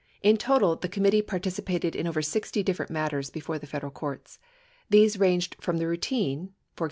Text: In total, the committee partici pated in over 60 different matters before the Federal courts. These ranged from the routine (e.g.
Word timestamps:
In 0.23 0.35
total, 0.37 0.77
the 0.77 0.89
committee 0.89 1.21
partici 1.21 1.63
pated 1.63 1.95
in 1.95 2.07
over 2.07 2.23
60 2.23 2.63
different 2.63 2.91
matters 2.91 3.29
before 3.29 3.59
the 3.59 3.67
Federal 3.67 3.91
courts. 3.91 4.39
These 4.89 5.19
ranged 5.19 5.55
from 5.59 5.77
the 5.77 5.85
routine 5.85 6.39
(e.g. 6.57 6.79